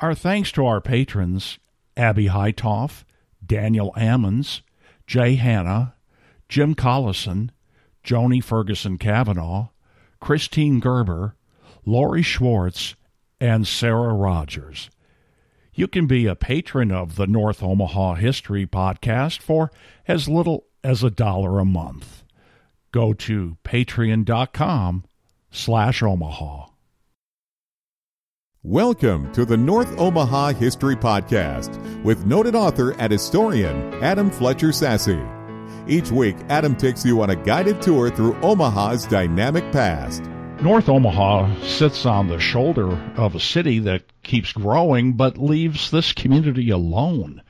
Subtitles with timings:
[0.00, 1.58] Our thanks to our patrons
[1.96, 3.04] Abby Hightoff,
[3.44, 4.60] Daniel Ammons,
[5.06, 5.94] Jay Hanna,
[6.48, 7.50] Jim Collison,
[8.04, 9.68] Joni Ferguson Cavanaugh,
[10.20, 11.34] Christine Gerber,
[11.86, 12.94] Lori Schwartz,
[13.40, 14.90] and Sarah Rogers.
[15.72, 19.70] You can be a patron of the North Omaha History Podcast for
[20.06, 22.24] as little as a dollar a month.
[22.92, 25.04] Go to patreon.com
[25.50, 26.66] slash Omaha.
[28.66, 35.88] Welcome to the North Omaha History Podcast with noted author and historian Adam Fletcher Sasse.
[35.88, 40.24] Each week, Adam takes you on a guided tour through Omaha's dynamic past.
[40.60, 46.12] North Omaha sits on the shoulder of a city that keeps growing but leaves this
[46.12, 47.42] community alone.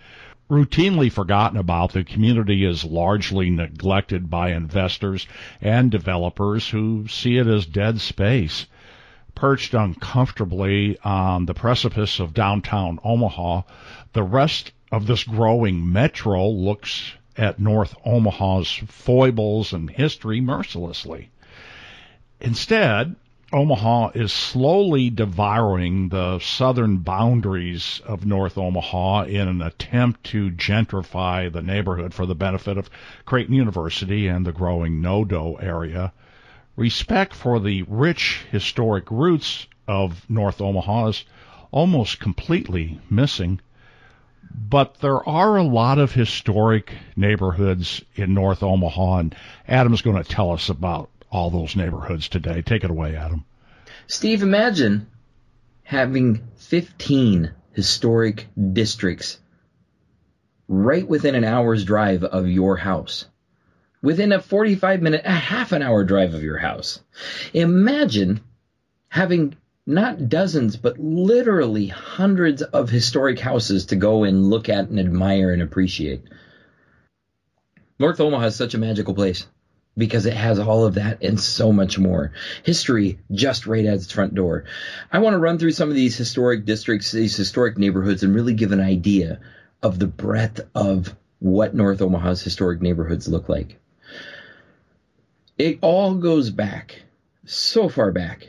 [0.50, 5.26] Routinely forgotten about, the community is largely neglected by investors
[5.62, 8.66] and developers who see it as dead space.
[9.36, 13.64] Perched uncomfortably on the precipice of downtown Omaha,
[14.14, 21.28] the rest of this growing metro looks at North Omaha's foibles and history mercilessly.
[22.40, 23.14] Instead,
[23.52, 31.52] Omaha is slowly devouring the southern boundaries of North Omaha in an attempt to gentrify
[31.52, 32.88] the neighborhood for the benefit of
[33.26, 36.14] Creighton University and the growing NoDo area.
[36.76, 41.24] Respect for the rich historic roots of North Omaha is
[41.70, 43.60] almost completely missing.
[44.68, 49.34] But there are a lot of historic neighborhoods in North Omaha, and
[49.66, 52.62] Adam's going to tell us about all those neighborhoods today.
[52.62, 53.44] Take it away, Adam.
[54.06, 55.06] Steve, imagine
[55.82, 59.38] having 15 historic districts
[60.68, 63.26] right within an hour's drive of your house.
[64.02, 67.00] Within a 45 minute, a half an hour drive of your house.
[67.52, 68.40] Imagine
[69.08, 74.98] having not dozens, but literally hundreds of historic houses to go and look at and
[74.98, 76.22] admire and appreciate.
[77.98, 79.46] North Omaha is such a magical place
[79.96, 82.32] because it has all of that and so much more.
[82.62, 84.64] History just right at its front door.
[85.10, 88.54] I want to run through some of these historic districts, these historic neighborhoods, and really
[88.54, 89.40] give an idea
[89.82, 93.78] of the breadth of what North Omaha's historic neighborhoods look like.
[95.58, 97.02] It all goes back
[97.44, 98.48] so far back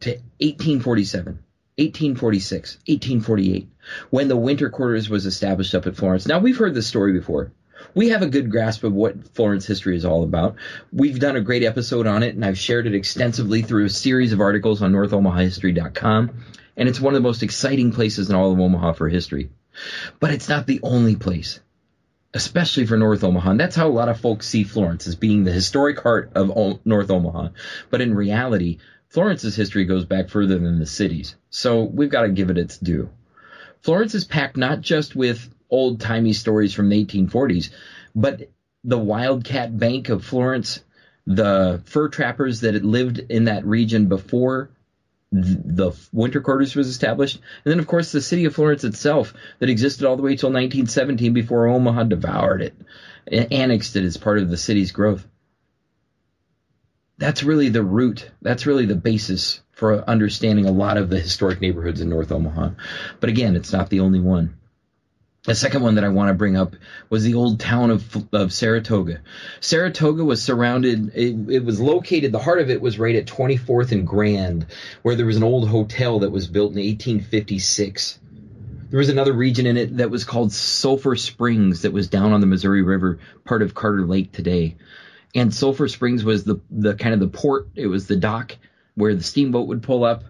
[0.00, 1.38] to 1847.
[1.78, 3.68] 1846, 1848,
[4.08, 6.26] when the winter quarters was established up at Florence.
[6.26, 7.52] Now we've heard this story before
[7.94, 10.56] we have a good grasp of what Florence history is all about.
[10.92, 14.32] We've done a great episode on it, and I've shared it extensively through a series
[14.32, 16.44] of articles on NorthOmahaHistory.com.
[16.76, 19.50] And it's one of the most exciting places in all of Omaha for history.
[20.20, 21.60] But it's not the only place,
[22.34, 23.50] especially for North Omaha.
[23.50, 26.50] And that's how a lot of folks see Florence as being the historic heart of
[26.50, 27.48] o- North Omaha.
[27.90, 28.78] But in reality,
[29.08, 31.36] Florence's history goes back further than the cities.
[31.50, 33.10] So we've got to give it its due.
[33.80, 37.70] Florence is packed not just with old timey stories from the 1840s,
[38.14, 38.50] but
[38.84, 40.80] the Wildcat Bank of Florence,
[41.26, 44.70] the fur trappers that had lived in that region before
[45.42, 49.68] the winter quarters was established, and then of course the city of Florence itself that
[49.68, 52.74] existed all the way until 1917 before Omaha devoured it,
[53.50, 55.26] annexed it as part of the city's growth.
[57.18, 58.30] That's really the root.
[58.42, 62.70] That's really the basis for understanding a lot of the historic neighborhoods in North Omaha.
[63.20, 64.54] But again, it's not the only one.
[65.46, 66.74] The second one that I want to bring up
[67.08, 69.20] was the old town of, of Saratoga.
[69.60, 73.92] Saratoga was surrounded, it, it, was located, the heart of it was right at 24th
[73.92, 74.66] and Grand,
[75.02, 78.18] where there was an old hotel that was built in 1856.
[78.90, 82.40] There was another region in it that was called Sulphur Springs that was down on
[82.40, 84.74] the Missouri River, part of Carter Lake today.
[85.32, 88.56] And Sulphur Springs was the, the kind of the port, it was the dock
[88.96, 90.24] where the steamboat would pull up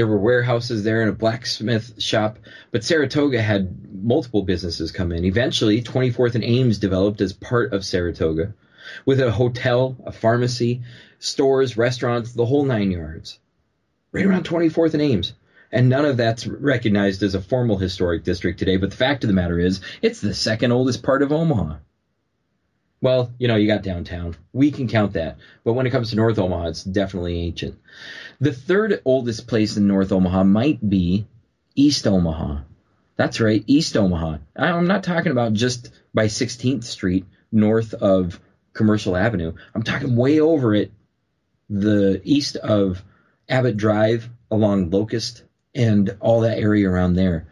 [0.00, 2.38] there were warehouses there and a blacksmith shop,
[2.70, 5.26] but Saratoga had multiple businesses come in.
[5.26, 8.54] Eventually, 24th and Ames developed as part of Saratoga
[9.04, 10.80] with a hotel, a pharmacy,
[11.18, 13.38] stores, restaurants, the whole nine yards.
[14.10, 15.34] Right around 24th and Ames.
[15.70, 19.28] And none of that's recognized as a formal historic district today, but the fact of
[19.28, 21.76] the matter is, it's the second oldest part of Omaha.
[23.02, 24.36] Well, you know, you got downtown.
[24.52, 25.38] We can count that.
[25.64, 27.78] But when it comes to North Omaha, it's definitely ancient.
[28.40, 31.26] The third oldest place in North Omaha might be
[31.74, 32.60] East Omaha.
[33.16, 34.38] That's right, East Omaha.
[34.56, 38.38] I'm not talking about just by 16th Street north of
[38.72, 39.52] Commercial Avenue.
[39.74, 40.92] I'm talking way over it,
[41.68, 43.02] the east of
[43.48, 45.42] Abbott Drive along Locust
[45.74, 47.46] and all that area around there.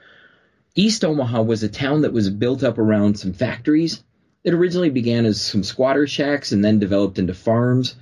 [0.75, 4.03] East Omaha was a town that was built up around some factories.
[4.49, 7.97] It originally began as some squatter shacks and then developed into farms.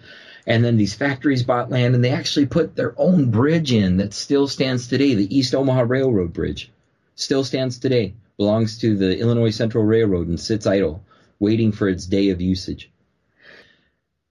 [0.46, 4.14] And then these factories bought land and they actually put their own bridge in that
[4.14, 6.70] still stands today, the East Omaha Railroad Bridge.
[7.16, 11.02] still stands today, belongs to the Illinois Central Railroad and sits idle,
[11.40, 12.92] waiting for its day of usage.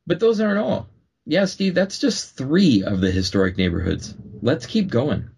[0.07, 0.88] But those aren't all.
[1.25, 4.15] Yeah, Steve, that's just three of the historic neighborhoods.
[4.41, 5.31] Let's keep going.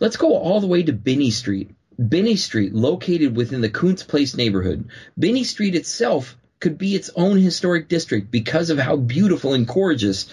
[0.00, 1.75] Let's go all the way to Binney Street.
[1.98, 4.84] Binney Street, located within the Kountze Place neighborhood.
[5.18, 10.26] Binney Street itself could be its own historic district because of how beautiful and gorgeous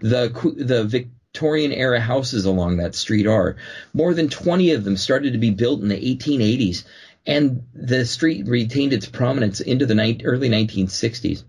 [0.00, 3.56] the the Victorian era houses along that street are.
[3.92, 6.84] More than 20 of them started to be built in the 1880s,
[7.26, 11.42] and the street retained its prominence into the ni- early 1960s.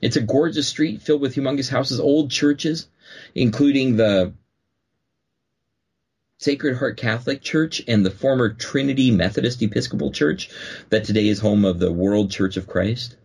[0.00, 2.86] It's a gorgeous street filled with humongous houses, old churches,
[3.34, 4.32] including the
[6.40, 10.48] Sacred Heart Catholic Church and the former Trinity Methodist Episcopal Church
[10.88, 13.16] that today is home of the World Church of Christ.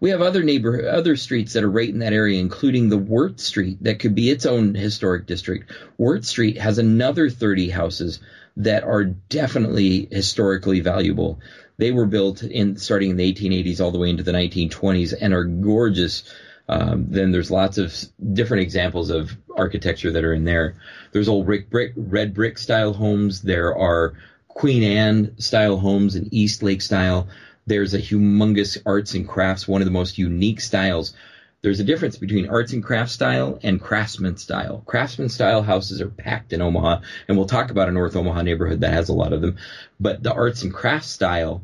[0.00, 3.38] We have other neighbor other streets that are right in that area, including the Wirt
[3.38, 5.70] Street that could be its own historic district.
[5.96, 8.18] Wirt Street has another 30 houses
[8.56, 11.38] that are definitely historically valuable.
[11.78, 15.32] They were built in starting in the 1880s all the way into the 1920s and
[15.32, 16.24] are gorgeous
[16.68, 17.94] um, then there's lots of
[18.32, 20.76] different examples of architecture that are in there.
[21.12, 23.42] There's old brick, brick, red brick style homes.
[23.42, 24.14] There are
[24.48, 27.28] Queen Anne style homes and Eastlake style.
[27.66, 31.14] There's a humongous arts and crafts, one of the most unique styles.
[31.62, 34.82] There's a difference between arts and crafts style and craftsman style.
[34.86, 38.80] Craftsman style houses are packed in Omaha, and we'll talk about a North Omaha neighborhood
[38.80, 39.56] that has a lot of them.
[39.98, 41.62] But the arts and crafts style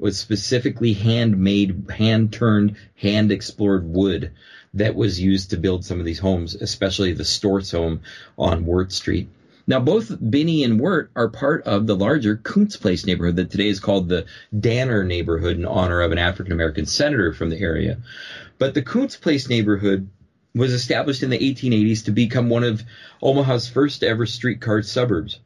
[0.00, 4.30] was specifically handmade, hand turned, hand explored wood
[4.74, 8.00] that was used to build some of these homes, especially the Storz home
[8.38, 9.28] on Wirt Street.
[9.66, 13.68] Now, both Binney and Wirt are part of the larger Kountze Place neighborhood that today
[13.68, 14.24] is called the
[14.58, 17.98] Danner neighborhood in honor of an African American senator from the area.
[18.58, 20.08] But the Kountze Place neighborhood
[20.54, 22.82] was established in the 1880s to become one of
[23.22, 25.38] Omaha's first ever streetcar suburbs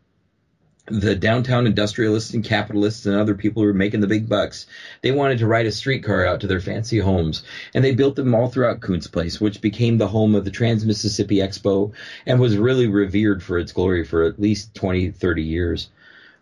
[0.87, 4.67] the downtown industrialists and capitalists and other people who were making the big bucks,
[5.01, 7.43] they wanted to ride a streetcar out to their fancy homes.
[7.73, 10.85] And they built them all throughout Kountze Place, which became the home of the Trans
[10.85, 11.93] Mississippi Expo
[12.27, 15.89] and was really revered for its glory for at least 20, 30 years.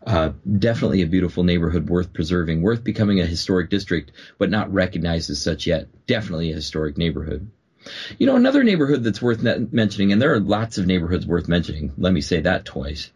[0.04, 5.30] Uh, definitely a beautiful neighborhood worth preserving, worth becoming a historic district, but not recognized
[5.30, 5.86] as such yet.
[6.08, 7.48] Definitely a historic neighborhood.
[8.18, 11.92] You know, another neighborhood that's worth mentioning, and there are lots of neighborhoods worth mentioning.
[11.96, 13.10] Let me say that twice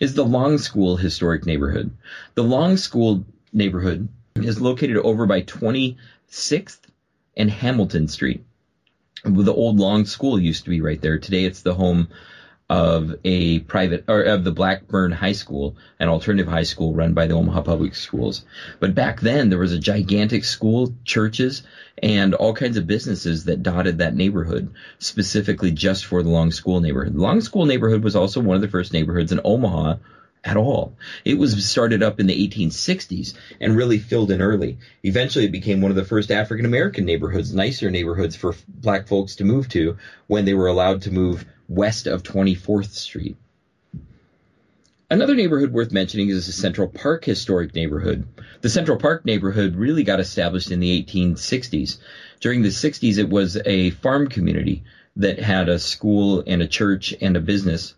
[0.00, 1.90] is the Long School Historic Neighborhood.
[2.34, 6.80] The Long School neighborhood is located over by 26th
[7.36, 8.44] and Hamilton Street.
[9.24, 11.18] The old Long School used to be right there.
[11.18, 12.08] Today it's the home
[12.72, 17.26] of a private or of the Blackburn High School, an alternative high school run by
[17.26, 18.46] the Omaha Public Schools.
[18.80, 21.64] But back then there was a gigantic school, churches,
[22.02, 26.80] and all kinds of businesses that dotted that neighborhood, specifically just for the Long School
[26.80, 27.12] neighborhood.
[27.12, 29.96] The Long School neighborhood was also one of the first neighborhoods in Omaha
[30.44, 30.96] at all.
[31.24, 34.78] It was started up in the 1860s and really filled in early.
[35.02, 39.36] Eventually, it became one of the first African American neighborhoods, nicer neighborhoods for black folks
[39.36, 39.96] to move to
[40.26, 43.36] when they were allowed to move west of 24th Street.
[45.12, 48.26] Another neighborhood worth mentioning is the Central Park historic neighborhood.
[48.62, 51.98] The Central Park neighborhood really got established in the 1860s.
[52.40, 54.84] During the 60s, it was a farm community
[55.16, 57.94] that had a school and a church and a business,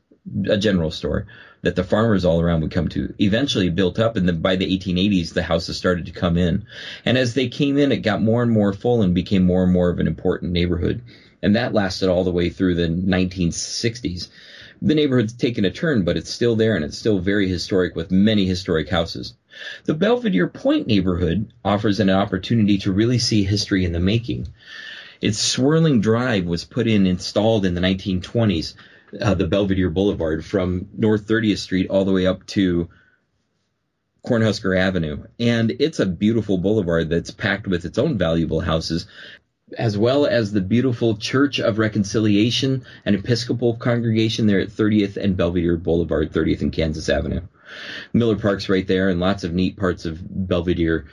[0.49, 1.27] a general store
[1.63, 3.15] that the farmers all around would come to.
[3.19, 6.65] Eventually built up, and then by the 1880s, the houses started to come in.
[7.05, 9.73] And as they came in, it got more and more full and became more and
[9.73, 11.03] more of an important neighborhood
[11.45, 14.29] and that lasted all the way through the 1960s.
[14.81, 18.11] The neighborhood's taken a turn, but it's still there and it's still very historic with
[18.11, 19.35] many historic houses.
[19.85, 24.49] The Belvedere Point neighborhood offers an opportunity to really see history in the making.
[25.21, 28.73] Its swirling drive was put in, installed in the 1920s,
[29.21, 32.89] uh, the Belvedere Boulevard from North 30th Street all the way up to
[34.27, 35.25] Cornhusker Avenue.
[35.39, 39.07] And it's a beautiful boulevard that's packed with its own valuable houses,
[39.79, 45.37] as well as the beautiful Church of Reconciliation and Episcopal congregation there at 30th and
[45.37, 47.41] Belvedere Boulevard, 30th and Kansas Avenue.
[48.13, 51.07] Miller Park's right there, and lots of neat parts of Belvedere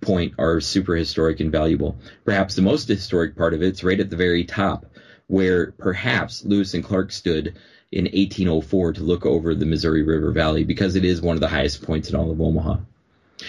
[0.00, 1.96] Point are super historic and valuable.
[2.24, 4.84] Perhaps the most historic part of it's right at the very top,
[5.30, 7.54] where perhaps Lewis and Clark stood
[7.92, 11.46] in 1804 to look over the Missouri River Valley because it is one of the
[11.46, 12.78] highest points in all of Omaha.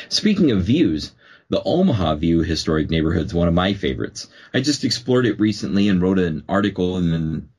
[0.07, 1.11] Speaking of views,
[1.49, 4.29] the Omaha View Historic Neighborhood is one of my favorites.
[4.53, 7.49] I just explored it recently and wrote an article in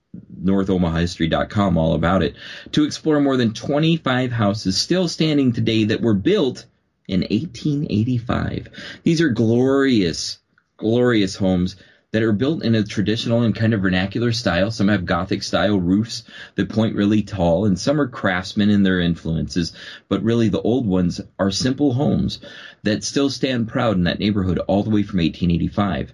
[0.40, 2.36] NorthOmahaHistory.com all about it
[2.72, 6.64] to explore more than 25 houses still standing today that were built
[7.08, 8.68] in 1885.
[9.02, 10.38] These are glorious,
[10.76, 11.74] glorious homes
[12.12, 14.70] that are built in a traditional and kind of vernacular style.
[14.70, 16.24] Some have Gothic style roofs
[16.56, 19.72] that point really tall, and some are craftsmen in their influences.
[20.10, 22.38] But really, the old ones are simple homes
[22.82, 26.12] that still stand proud in that neighborhood all the way from 1885.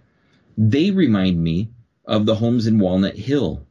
[0.57, 1.71] They remind me
[2.05, 3.67] of the homes in Walnut Hill.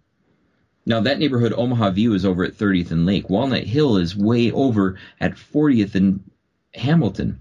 [0.86, 3.30] Now, that neighborhood, Omaha View, is over at 30th and Lake.
[3.30, 6.30] Walnut Hill is way over at 40th and
[6.74, 7.40] Hamilton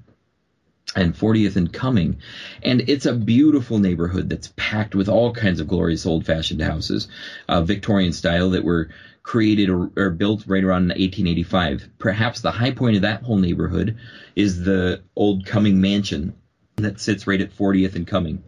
[0.94, 2.16] and 40th and Cuming.
[2.62, 7.08] And it's a beautiful neighborhood that's packed with all kinds of glorious old fashioned houses,
[7.48, 8.90] uh, Victorian style that were
[9.22, 11.88] created or, or, built right around 1885.
[11.98, 13.96] Perhaps the high point of that whole neighborhood
[14.36, 16.34] is the old Cuming mansion
[16.76, 18.44] that sits right at 40th and Cuming.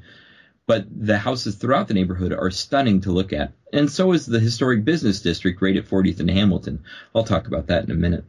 [0.68, 3.52] But the houses throughout the neighborhood are stunning to look at.
[3.72, 6.84] And so is the historic business district right at 40th and Hamilton.
[7.14, 8.24] I'll talk about that in a minute.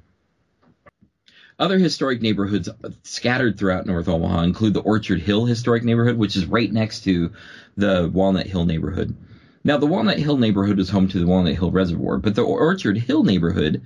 [1.59, 2.69] Other historic neighborhoods
[3.03, 7.31] scattered throughout North Omaha include the Orchard Hill Historic Neighborhood, which is right next to
[7.75, 9.13] the Walnut Hill neighborhood.
[9.65, 12.97] Now, the Walnut Hill neighborhood is home to the Walnut Hill Reservoir, but the Orchard
[12.97, 13.81] Hill neighborhood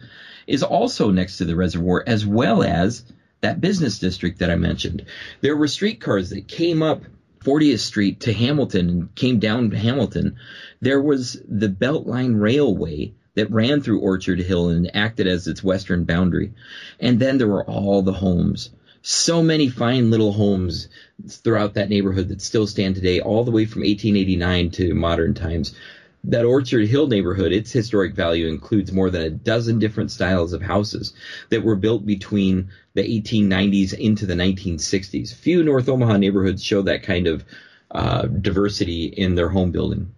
[0.45, 3.05] is also next to the reservoir as well as
[3.41, 5.03] that business district that I mentioned.
[5.41, 7.01] There were streetcars that came up
[7.43, 10.35] 40th Street to Hamilton and came down to Hamilton.
[10.79, 16.03] There was the Beltline Railway that ran through Orchard Hill and acted as its western
[16.03, 16.53] boundary.
[16.99, 18.69] And then there were all the homes.
[19.01, 20.87] So many fine little homes
[21.27, 25.75] throughout that neighborhood that still stand today, all the way from 1889 to modern times.
[26.25, 30.61] That Orchard Hill neighborhood, its historic value includes more than a dozen different styles of
[30.61, 31.13] houses
[31.49, 35.33] that were built between the 1890s into the 1960s.
[35.33, 37.43] Few North Omaha neighborhoods show that kind of
[37.91, 40.12] uh, diversity in their home building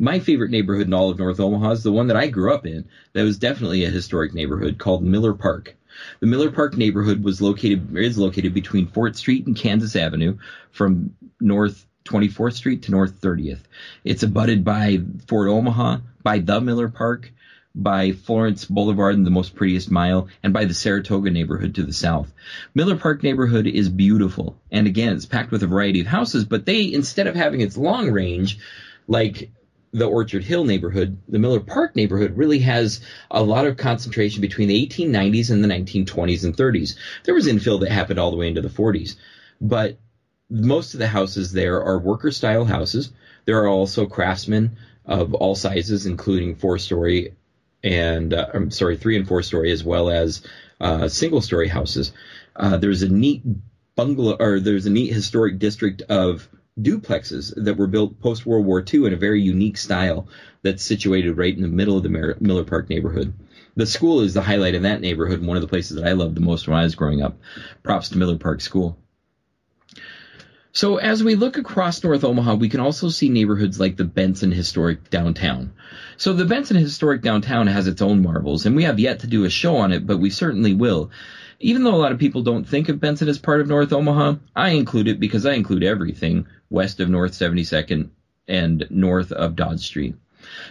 [0.00, 2.66] my favorite neighborhood in all of North Omaha is the one that I grew up
[2.66, 2.88] in.
[3.12, 5.76] That was definitely a historic neighborhood called Miller Park.
[6.20, 10.38] The Miller Park neighborhood was located is located between Fort Street and Kansas Avenue,
[10.70, 13.60] from North 24th Street to North 30th.
[14.02, 17.30] It's abutted by Fort Omaha, by the Miller Park,
[17.74, 21.92] by Florence Boulevard and the most prettiest mile, and by the Saratoga neighborhood to the
[21.92, 22.32] south.
[22.74, 26.64] Miller Park neighborhood is beautiful, and again, it's packed with a variety of houses, but
[26.64, 28.58] they, instead of having its long range,
[29.06, 29.50] like
[29.92, 34.68] the Orchard Hill neighborhood, the Miller Park neighborhood really has a lot of concentration between
[34.68, 36.94] the 1890s and the 1920s and 30s.
[37.24, 39.16] There was infill that happened all the way into the 40s,
[39.60, 39.98] but
[40.48, 43.12] most of the houses there are worker style houses.
[43.46, 47.34] There are also craftsmen of all sizes, including four story
[47.82, 50.42] and uh, I'm sorry, three and four story, as well as
[50.80, 52.12] uh, single story houses.
[52.54, 53.42] Uh, there's a neat
[53.96, 56.48] bungalow, or there's a neat historic district of
[56.82, 60.28] duplexes that were built post World War II in a very unique style
[60.62, 63.32] that's situated right in the middle of the Miller Park neighborhood.
[63.76, 66.12] The school is the highlight of that neighborhood and one of the places that I
[66.12, 67.38] loved the most when I was growing up.
[67.82, 68.98] Props to Miller Park School.
[70.72, 74.52] So as we look across North Omaha, we can also see neighborhoods like the Benson
[74.52, 75.72] Historic Downtown.
[76.16, 79.44] So the Benson Historic Downtown has its own marvels, and we have yet to do
[79.44, 81.10] a show on it, but we certainly will
[81.60, 84.36] even though a lot of people don't think of Benson as part of North Omaha,
[84.56, 88.08] I include it because I include everything west of North 72nd
[88.48, 90.14] and north of Dodge Street.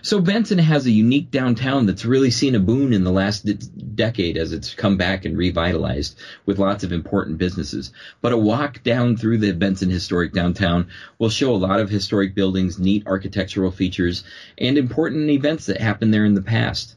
[0.01, 3.47] So Benson has a unique downtown that's really seen a boon in the last
[3.95, 7.91] decade as it's come back and revitalized with lots of important businesses.
[8.19, 10.87] But a walk down through the Benson historic downtown
[11.19, 14.23] will show a lot of historic buildings, neat architectural features,
[14.57, 16.95] and important events that happened there in the past.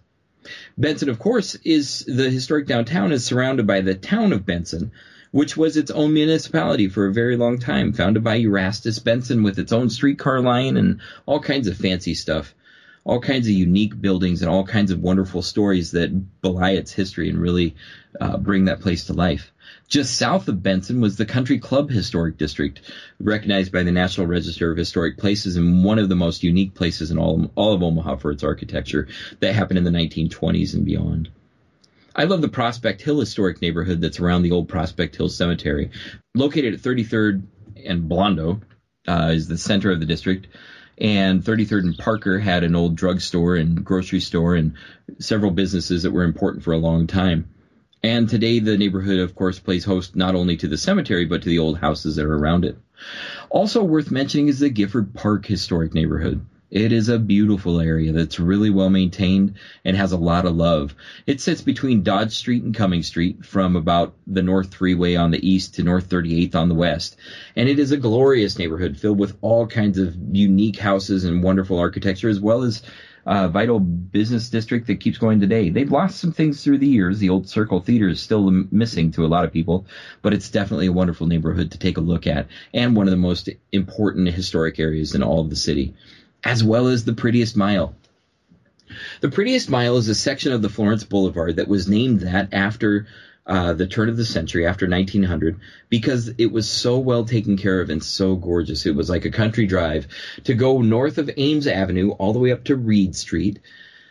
[0.76, 4.90] Benson, of course, is the historic downtown is surrounded by the town of Benson,
[5.30, 9.58] which was its own municipality for a very long time, founded by Erastus Benson with
[9.58, 12.54] its own streetcar line and all kinds of fancy stuff,
[13.04, 17.28] all kinds of unique buildings and all kinds of wonderful stories that belie its history
[17.28, 17.74] and really
[18.20, 19.51] uh, bring that place to life.
[19.92, 22.80] Just south of Benson was the Country Club Historic District,
[23.20, 27.10] recognized by the National Register of Historic Places and one of the most unique places
[27.10, 29.06] in all, all of Omaha for its architecture
[29.40, 31.28] that happened in the 1920s and beyond.
[32.16, 35.90] I love the Prospect Hill historic neighborhood that's around the old Prospect Hill Cemetery.
[36.34, 37.42] Located at 33rd
[37.84, 38.62] and Blondo
[39.06, 40.46] uh, is the center of the district.
[40.96, 44.72] And 33rd and Parker had an old drugstore and grocery store and
[45.18, 47.51] several businesses that were important for a long time.
[48.02, 51.48] And today, the neighborhood, of course, plays host not only to the cemetery, but to
[51.48, 52.76] the old houses that are around it.
[53.48, 56.44] Also worth mentioning is the Gifford Park historic neighborhood.
[56.72, 60.94] It is a beautiful area that's really well maintained and has a lot of love.
[61.26, 65.46] It sits between Dodge Street and Cuming Street from about the North Freeway on the
[65.46, 67.16] east to North 38th on the west.
[67.56, 71.78] And it is a glorious neighborhood filled with all kinds of unique houses and wonderful
[71.78, 72.82] architecture as well as
[73.26, 75.70] uh, vital business district that keeps going today.
[75.70, 77.18] They've lost some things through the years.
[77.18, 79.86] The old Circle Theater is still missing to a lot of people,
[80.22, 83.16] but it's definitely a wonderful neighborhood to take a look at and one of the
[83.16, 85.94] most important historic areas in all of the city,
[86.44, 87.94] as well as the prettiest mile.
[89.20, 93.06] The prettiest mile is a section of the Florence Boulevard that was named that after
[93.46, 95.58] uh, the turn of the century, after 1900,
[95.88, 98.86] because it was so well taken care of and so gorgeous.
[98.86, 100.06] It was like a country drive
[100.44, 103.58] to go north of Ames Avenue all the way up to Reed Street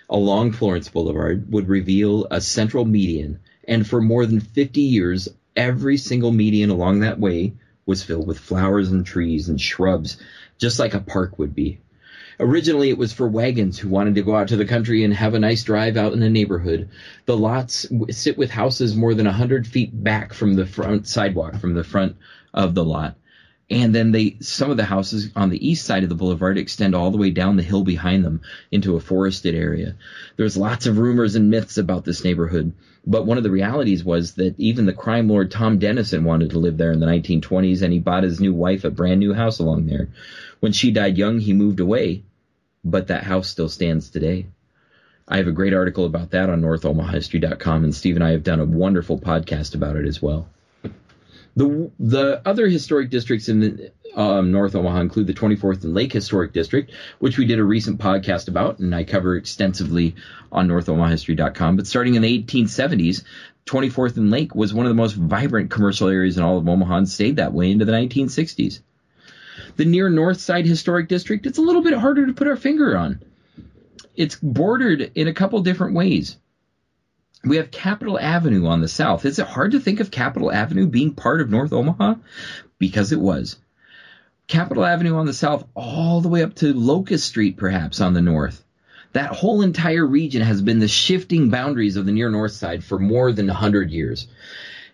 [0.09, 3.39] along Florence Boulevard would reveal a central median.
[3.65, 7.53] And for more than 50 years, every single median along that way
[7.85, 10.17] was filled with flowers and trees and shrubs,
[10.57, 11.79] just like a park would be.
[12.39, 15.33] Originally, it was for wagons who wanted to go out to the country and have
[15.33, 16.89] a nice drive out in the neighborhood.
[17.25, 21.73] The lots sit with houses more than 100 feet back from the front sidewalk, from
[21.73, 22.15] the front
[22.53, 23.17] of the lot.
[23.69, 26.93] And then they, some of the houses on the east side of the boulevard extend
[26.93, 29.95] all the way down the hill behind them into a forested area.
[30.35, 32.73] There's lots of rumors and myths about this neighborhood.
[33.07, 36.59] But one of the realities was that even the crime lord Tom Dennison wanted to
[36.59, 39.59] live there in the 1920s, and he bought his new wife a brand new house
[39.59, 40.09] along there.
[40.61, 42.21] When she died young, he moved away,
[42.85, 44.45] but that house still stands today.
[45.27, 48.59] I have a great article about that on NorthOmahaHistory.com, and Steve and I have done
[48.59, 50.47] a wonderful podcast about it as well.
[51.55, 56.53] The the other historic districts in um, North Omaha include the 24th and Lake Historic
[56.53, 60.13] District, which we did a recent podcast about, and I cover extensively
[60.51, 61.75] on NorthOmahaHistory.com.
[61.75, 63.23] But starting in the 1870s,
[63.65, 66.97] 24th and Lake was one of the most vibrant commercial areas in all of Omaha
[66.97, 68.79] and stayed that way into the 1960s.
[69.75, 72.97] The near north side historic district, it's a little bit harder to put our finger
[72.97, 73.21] on.
[74.15, 76.37] It's bordered in a couple different ways.
[77.43, 79.25] We have Capitol Avenue on the south.
[79.25, 82.15] Is it hard to think of Capitol Avenue being part of North Omaha?
[82.77, 83.57] Because it was.
[84.47, 88.21] Capitol Avenue on the south, all the way up to Locust Street, perhaps on the
[88.21, 88.63] north.
[89.13, 92.99] That whole entire region has been the shifting boundaries of the near north side for
[92.99, 94.27] more than 100 years.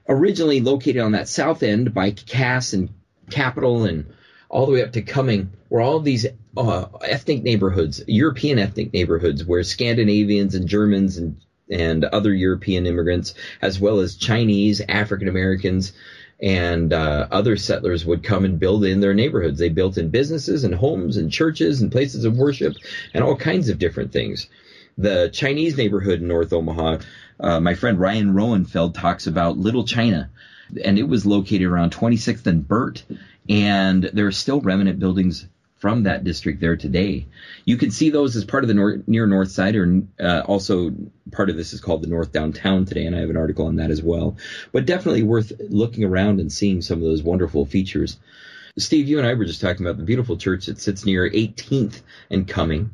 [0.07, 2.89] Originally located on that south end by Cass and
[3.29, 4.05] Capitol and
[4.50, 6.25] all the way up to Cuming, where all these
[6.56, 11.38] uh, ethnic neighborhoods, European ethnic neighborhoods, where Scandinavians and Germans and
[11.70, 15.92] and other European immigrants, as well as Chinese, African Americans,
[16.39, 19.60] and uh, other settlers would come and build in their neighborhoods.
[19.60, 22.76] They built in businesses and homes and churches and places of worship
[23.13, 24.48] and all kinds of different things.
[24.98, 27.00] The Chinese neighborhood in North Omaha,
[27.39, 30.30] uh, my friend Ryan Roenfeld talks about Little China,
[30.84, 33.04] and it was located around 26th and Burt
[33.49, 37.27] and there are still remnant buildings from that district there today.
[37.65, 40.91] You can see those as part of the north, near north side, or uh, also
[41.31, 43.75] part of this is called the North Downtown today, and I have an article on
[43.75, 44.38] that as well.
[44.71, 48.17] But definitely worth looking around and seeing some of those wonderful features.
[48.77, 52.01] Steve, you and I were just talking about the beautiful church that sits near 18th
[52.29, 52.91] and Cuming.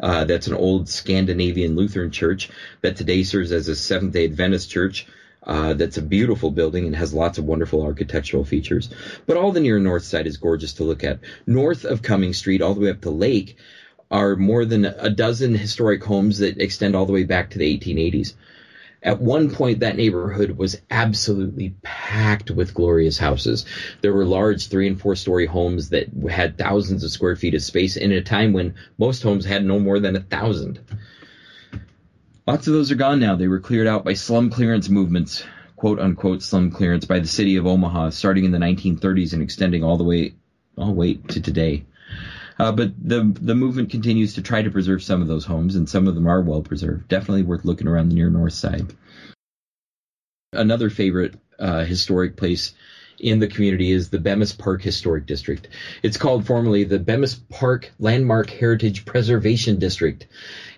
[0.00, 4.70] Uh, that's an old Scandinavian Lutheran church that today serves as a Seventh Day Adventist
[4.70, 5.06] church
[5.46, 8.88] uh, that's a beautiful building and has lots of wonderful architectural features.
[9.26, 11.18] But all the near north side is gorgeous to look at.
[11.46, 13.56] North of Cuming Street, all the way up to Lake,
[14.10, 17.78] are more than a dozen historic homes that extend all the way back to the
[17.78, 18.32] 1880s.
[19.02, 23.66] At one point, that neighborhood was absolutely packed with glorious houses.
[24.00, 27.60] There were large three and four story homes that had thousands of square feet of
[27.60, 30.80] space in a time when most homes had no more than a thousand.
[32.46, 33.36] Lots of those are gone now.
[33.36, 35.44] They were cleared out by slum clearance movements,
[35.76, 39.82] quote unquote slum clearance by the city of Omaha, starting in the 1930s and extending
[39.82, 40.34] all the way,
[40.76, 41.86] oh wait, to today.
[42.58, 45.88] Uh, but the the movement continues to try to preserve some of those homes, and
[45.88, 47.08] some of them are well preserved.
[47.08, 48.94] Definitely worth looking around the near north side.
[50.52, 52.74] Another favorite uh, historic place
[53.18, 55.66] in the community is the Bemis Park Historic District.
[56.02, 60.26] It's called formerly the Bemis Park Landmark Heritage Preservation District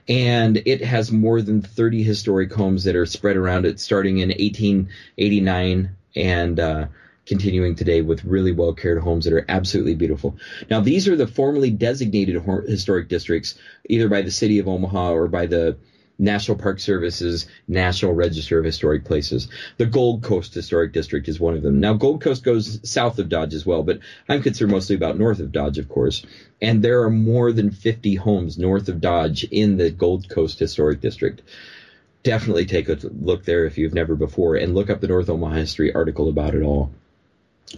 [0.09, 4.29] and it has more than 30 historic homes that are spread around it, starting in
[4.29, 6.87] 1889 and uh,
[7.27, 10.37] continuing today with really well cared homes that are absolutely beautiful.
[10.71, 13.55] Now, these are the formally designated historic districts,
[13.88, 15.77] either by the city of Omaha or by the
[16.18, 19.48] National Park Service's National Register of Historic Places.
[19.76, 21.81] The Gold Coast Historic District is one of them.
[21.81, 23.98] Now, Gold Coast goes south of Dodge as well, but
[24.29, 26.22] I'm concerned mostly about north of Dodge, of course.
[26.62, 31.00] And there are more than 50 homes north of Dodge in the Gold Coast Historic
[31.00, 31.42] District.
[32.22, 35.57] Definitely take a look there if you've never before and look up the North Omaha
[35.57, 36.90] History article about it all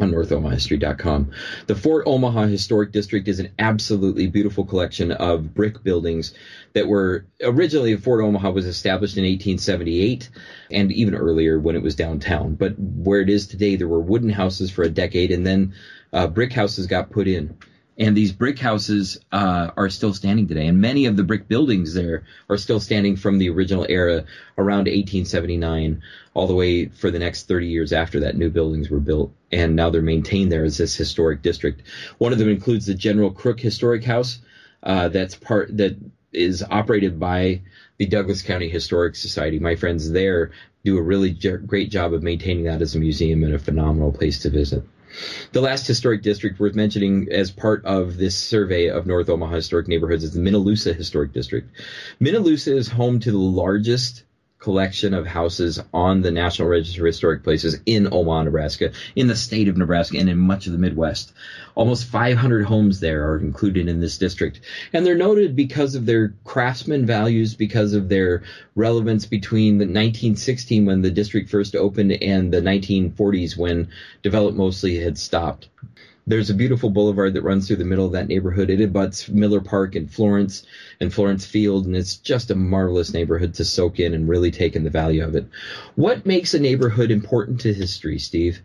[0.00, 1.30] on NorthOmahaHistory.com.
[1.66, 6.34] The Fort Omaha Historic District is an absolutely beautiful collection of brick buildings
[6.74, 10.28] that were originally Fort Omaha was established in 1878
[10.70, 12.54] and even earlier when it was downtown.
[12.54, 15.74] But where it is today, there were wooden houses for a decade and then
[16.12, 17.56] uh, brick houses got put in.
[17.98, 21.94] And these brick houses uh, are still standing today, and many of the brick buildings
[21.94, 24.24] there are still standing from the original era
[24.56, 26.00] around 1879,
[26.34, 28.36] all the way for the next 30 years after that.
[28.36, 31.82] New buildings were built, and now they're maintained there as this historic district.
[32.18, 34.38] One of them includes the General Crook Historic House,
[34.84, 35.96] uh, that's part that
[36.32, 37.60] is operated by
[37.96, 39.58] the Douglas County Historic Society.
[39.58, 40.52] My friends there
[40.84, 41.32] do a really
[41.66, 44.84] great job of maintaining that as a museum and a phenomenal place to visit.
[45.52, 49.88] The last historic district worth mentioning as part of this survey of North Omaha historic
[49.88, 51.68] neighborhoods is the Minne Lusa Historic District.
[52.20, 54.22] Minne Lusa is home to the largest
[54.58, 59.36] collection of houses on the National Register of Historic Places in Omaha, Nebraska, in the
[59.36, 61.32] state of Nebraska, and in much of the Midwest.
[61.76, 64.60] Almost 500 homes there are included in this district.
[64.92, 68.42] And they're noted because of their craftsman values, because of their
[68.74, 73.88] relevance between the 1916 when the district first opened and the 1940s when
[74.22, 75.68] development mostly had stopped.
[76.28, 78.68] There's a beautiful boulevard that runs through the middle of that neighborhood.
[78.68, 80.62] It abuts Miller Park and Florence
[81.00, 84.76] and Florence Field, and it's just a marvelous neighborhood to soak in and really take
[84.76, 85.46] in the value of it.
[85.94, 88.60] What makes a neighborhood important to history, Steve?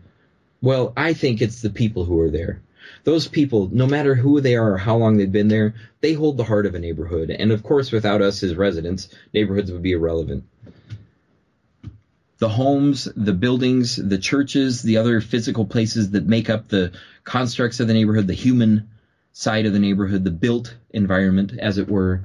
[0.60, 2.60] Well, I think it's the people who are there.
[3.04, 5.72] Those people, no matter who they are or how long they've been there,
[6.02, 7.30] they hold the heart of a neighborhood.
[7.30, 10.44] And of course, without us as residents, neighborhoods would be irrelevant
[12.44, 16.92] the homes, the buildings, the churches, the other physical places that make up the
[17.24, 18.86] constructs of the neighborhood, the human
[19.32, 22.20] side of the neighborhood, the built environment, as it were,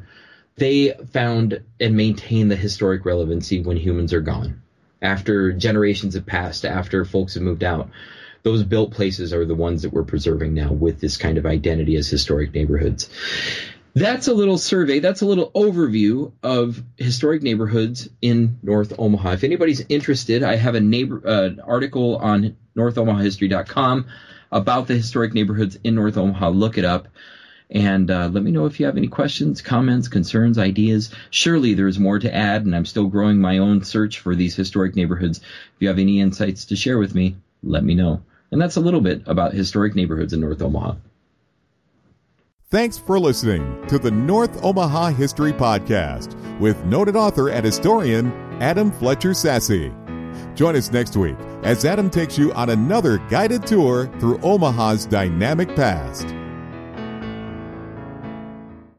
[0.58, 4.62] they found and maintain the historic relevancy when humans are gone.
[5.02, 7.90] After generations have passed, after folks have moved out,
[8.44, 11.96] those built places are the ones that we're preserving now with this kind of identity
[11.96, 13.08] as historic neighborhoods
[13.96, 15.00] that's a little survey.
[15.00, 19.32] That's a little overview of historic neighborhoods in North Omaha.
[19.32, 24.08] If anybody's interested, I have a neighbor uh, article on NorthOmahaHistory.com
[24.52, 26.50] about the historic neighborhoods in North Omaha.
[26.50, 27.08] Look it up.
[27.72, 31.12] And uh, let me know if you have any questions, comments, concerns, ideas.
[31.30, 34.96] Surely there's more to add, and I'm still growing my own search for these historic
[34.96, 35.38] neighborhoods.
[35.40, 38.24] If you have any insights to share with me, let me know.
[38.52, 40.96] And that's a little bit about historic neighborhoods in North Omaha.
[42.72, 48.92] Thanks for listening to the North Omaha History Podcast with noted author and historian Adam
[48.92, 49.92] Fletcher Sasse.
[50.56, 55.76] Join us next week as Adam takes you on another guided tour through Omaha's dynamic
[55.76, 56.28] past.